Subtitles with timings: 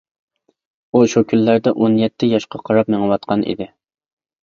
[0.93, 3.73] ئۇ شۇ كۈنلەردە ئون يەتتە ياشقا قاراپ مېڭىۋاتقان ئىدى.